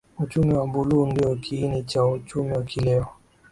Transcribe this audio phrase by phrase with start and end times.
[0.19, 3.07] Uchumi wa buluu ndio kiini cha uchumi wa kileo